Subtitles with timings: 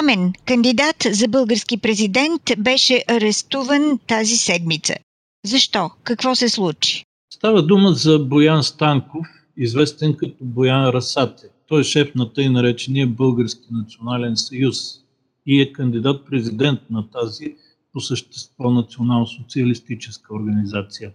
[0.00, 4.94] Пламен, кандидат за български президент, беше арестуван тази седмица.
[5.44, 5.90] Защо?
[6.04, 7.04] Какво се случи?
[7.34, 11.46] Става дума за Боян Станков, известен като Боян Расате.
[11.66, 14.76] Той е шеф на тъй наречения Български национален съюз
[15.46, 17.54] и е кандидат-президент на тази
[17.92, 21.12] по същество национал-социалистическа организация.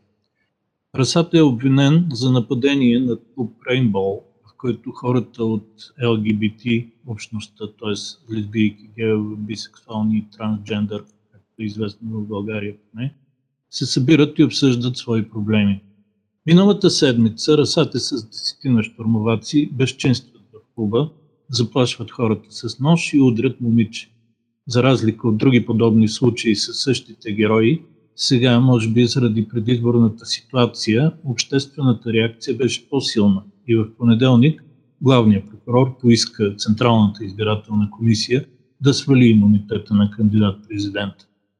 [0.95, 4.24] Расата е обвинен за нападение над клуб Рейнбол
[4.65, 5.67] който хората от
[6.03, 6.61] ЛГБТ
[7.07, 8.33] общността, т.е.
[8.33, 13.13] лесбийки, геове, бисексуални и трансджендър, както е известно в България поне,
[13.69, 15.81] се събират и обсъждат свои проблеми.
[16.45, 21.09] Миналата седмица расате с десетина штурмоваци безчинстват в клуба,
[21.49, 24.09] заплашват хората с нож и удрят момиче.
[24.67, 27.81] За разлика от други подобни случаи с същите герои,
[28.15, 34.63] сега, може би заради предизборната ситуация, обществената реакция беше по-силна– и в понеделник
[35.01, 38.45] главният прокурор поиска Централната избирателна комисия
[38.81, 41.13] да свали имунитета на кандидат-президент.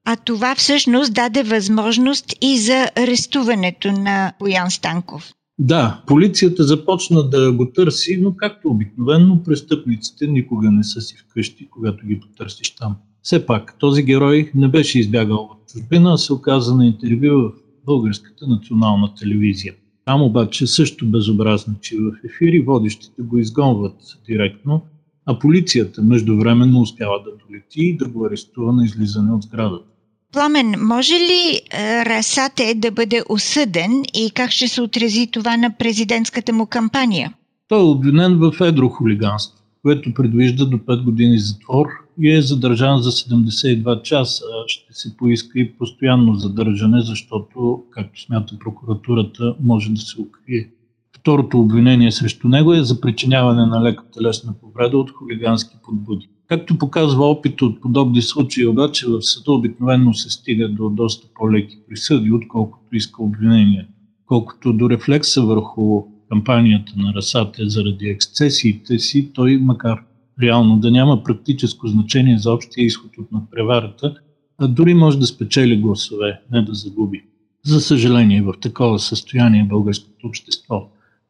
[0.06, 5.33] А това всъщност даде възможност и за арестуването на Боян Станков.
[5.59, 11.70] Да, полицията започна да го търси, но както обикновено престъпниците никога не са си вкъщи,
[11.70, 12.95] когато ги потърсиш там.
[13.22, 17.52] Все пак, този герой не беше избягал от чужбина, а се оказа на интервю в
[17.86, 19.73] Българската национална телевизия.
[20.06, 23.95] Там обаче също безобразно, че в ефири водещите го изгонват
[24.28, 24.81] директно,
[25.25, 29.86] а полицията междувременно успява да долети и да го арестува на излизане от сградата.
[30.33, 35.77] Пламен, може ли е, Расате да бъде осъден и как ще се отрази това на
[35.77, 37.33] президентската му кампания?
[37.67, 41.87] Той е обвинен в едрохулиганство, което предвижда до 5 години затвор
[42.19, 44.43] и е задържан за 72 часа.
[44.67, 50.69] Ще се поиска и постоянно задържане, защото, както смята прокуратурата, може да се укрие.
[51.17, 56.29] Второто обвинение срещу него е за причиняване на лека телесна повреда от хулигански подбуди.
[56.47, 61.77] Както показва опит от подобни случаи, обаче в съда обикновено се стига до доста по-леки
[61.89, 63.87] присъди, отколкото иска обвинение.
[64.25, 70.03] Колкото до рефлекса върху кампанията на Расате заради ексцесиите си, той, макар
[70.41, 74.15] реално да няма практическо значение за общия изход от надпреварата,
[74.58, 77.23] а дори може да спечели гласове, не да загуби.
[77.64, 80.89] За съжаление, в такова състояние българското общество,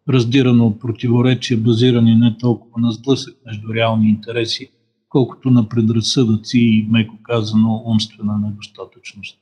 [0.10, 4.70] раздирано от противоречия, базирани не толкова на сблъсък между реални интереси,
[5.10, 9.38] колкото на предразсъдъци и, меко казано, умствена недостатъчност.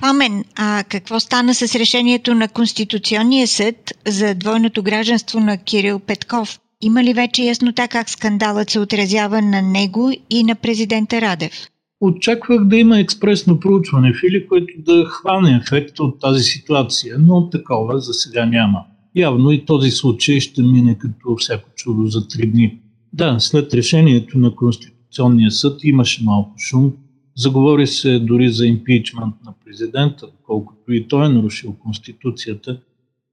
[0.00, 6.58] Пламен, а какво стана с решението на Конституционния съд за двойното гражданство на Кирил Петков?
[6.82, 11.52] Има ли вече яснота как скандалът се отразява на него и на президента Радев?
[12.00, 18.00] Очаквах да има експресно проучване, Фили, което да хване ефект от тази ситуация, но такова
[18.00, 18.84] за сега няма.
[19.16, 22.78] Явно и този случай ще мине като всяко чудо за три дни.
[23.12, 26.92] Да, след решението на Конституционния съд имаше малко шум.
[27.38, 32.80] Заговори се дори за импичмент на президента, колкото и той е нарушил Конституцията.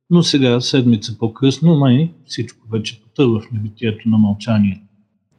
[0.09, 4.81] Но сега, седмица по-късно, май всичко вече потъва в небитието на мълчание.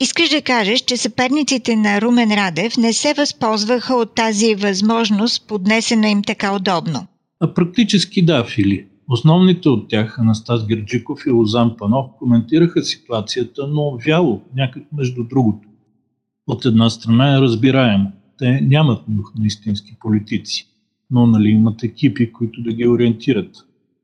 [0.01, 6.09] Искаш да кажеш, че съперниците на Румен Радев не се възползваха от тази възможност, поднесена
[6.09, 7.07] им така удобно?
[7.41, 8.87] А практически да, Фили.
[9.11, 15.69] Основните от тях, Анастас Герджиков и Лозан Панов, коментираха ситуацията, но вяло, някак между другото.
[16.47, 18.13] От една страна е разбираемо.
[18.39, 20.67] Те нямат дух на истински политици,
[21.11, 23.57] но нали имат екипи, които да ги ориентират.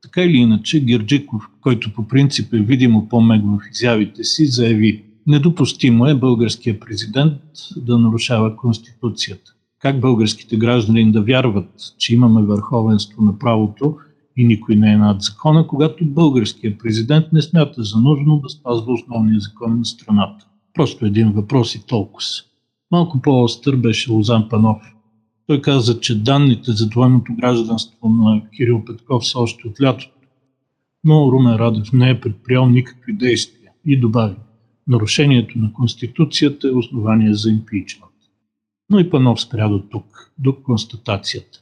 [0.02, 6.06] Така или иначе, Герджиков, който по принцип е видимо по-мег в изявите си, заяви Недопустимо
[6.06, 7.40] е българския президент
[7.76, 9.52] да нарушава Конституцията.
[9.78, 13.96] Как българските граждани да вярват, че имаме върховенство на правото
[14.36, 18.92] и никой не е над закона, когато българският президент не смята за нужно да спазва
[18.92, 20.46] основния закон на страната.
[20.74, 22.26] Просто един въпрос и толкова.
[22.92, 24.82] Малко по-остър беше Лозан Панов.
[25.46, 30.14] Той каза, че данните за двойното гражданство на Кирил Петков са още от лятото,
[31.04, 34.34] но Румен Радев не е предприял никакви действия и добави
[34.88, 38.12] нарушението на Конституцията е основание за импичмент.
[38.90, 41.58] Но и Панов спря до тук, до констатацията.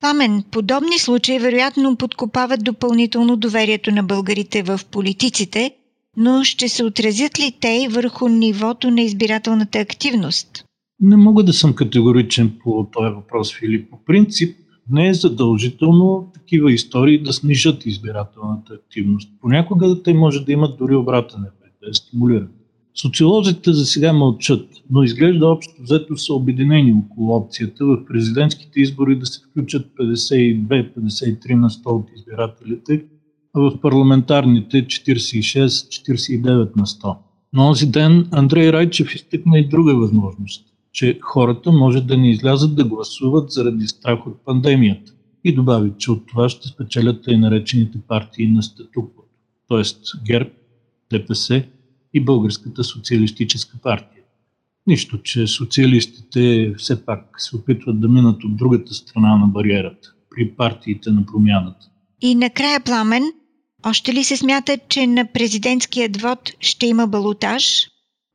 [0.00, 5.74] Памен, подобни случаи вероятно подкопават допълнително доверието на българите в политиците,
[6.16, 10.67] но ще се отразят ли те върху нивото на избирателната активност?
[11.00, 13.90] Не мога да съм категоричен по този въпрос, Филип.
[13.90, 14.56] По принцип,
[14.90, 19.32] Не е задължително такива истории да снижат избирателната активност.
[19.40, 22.50] Понякога те може да имат дори обратен ефект, да я стимулират.
[22.94, 29.18] Социолозите за сега мълчат, но изглежда общо взето са обединени около опцията в президентските избори
[29.18, 33.04] да се включат 52-53 на 100 от избирателите,
[33.54, 37.16] а в парламентарните 46-49 на 100.
[37.52, 42.76] Но този ден Андрей Райчев изтъкна и друга възможност, че хората може да не излязат
[42.76, 45.12] да гласуват заради страх от пандемията
[45.44, 49.28] и добави, че от това ще спечелят и наречените партии на статуквото,
[49.68, 49.82] т.е.
[50.26, 50.50] ГЕРБ,
[51.10, 51.64] ДПС
[52.14, 54.22] и Българската социалистическа партия.
[54.86, 60.50] Нищо, че социалистите все пак се опитват да минат от другата страна на бариерата, при
[60.50, 61.86] партиите на промяната.
[62.20, 63.22] И накрая, Пламен,
[63.86, 67.86] още ли се смята, че на президентският вод ще има балотаж?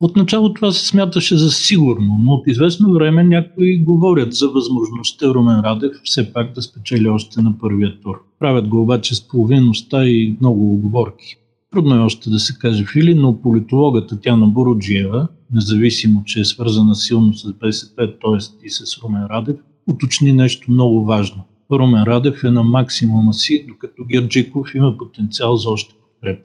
[0.06, 5.60] Отначало това се смяташе за сигурно, но от известно време някои говорят за възможността Румен
[5.60, 8.22] Радев все пак да спечели още на първия тур.
[8.40, 11.36] Правят го обаче с половиността и много оговорки.
[11.72, 16.96] Трудно е още да се каже Фили, но политологът Татяна Бороджиева, независимо, че е свързана
[16.96, 18.66] силно с БСП, т.е.
[18.66, 19.56] и с Румен Радев,
[19.88, 21.44] уточни нещо много важно.
[21.72, 26.44] Румен Радев е на максимума си, докато Герджиков има потенциал за още подкрепа.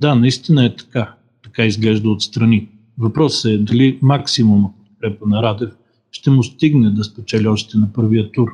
[0.00, 1.14] Да, наистина е така.
[1.42, 2.68] Така изглежда отстрани.
[2.98, 5.70] Въпросът е дали максимума подкрепа на Радев
[6.10, 8.48] ще му стигне да спечели още на първия тур.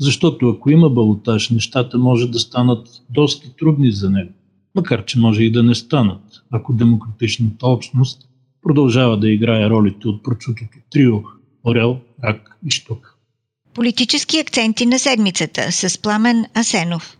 [0.00, 4.32] Защото ако има балотаж, нещата може да станат доста трудни за него
[4.74, 8.28] макар че може и да не станат, ако демократичната общност
[8.62, 11.16] продължава да играе ролите от прочутото трио
[11.64, 13.16] Орел, Рак и Штук.
[13.74, 17.19] Политически акценти на седмицата с Пламен Асенов.